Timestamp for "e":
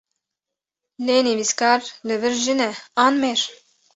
2.67-2.71